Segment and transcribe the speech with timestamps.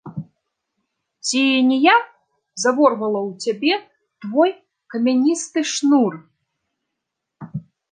[1.31, 1.93] Ці не я
[2.63, 3.75] заворвала ў цябе
[4.27, 4.49] твой
[4.97, 6.13] камяністы шнур?